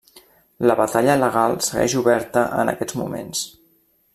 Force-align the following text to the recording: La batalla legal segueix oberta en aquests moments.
La 0.69 0.75
batalla 0.79 1.17
legal 1.23 1.53
segueix 1.67 1.95
oberta 2.01 2.45
en 2.63 2.73
aquests 2.73 2.99
moments. 3.03 3.45